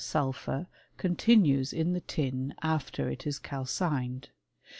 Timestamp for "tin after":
2.01-3.07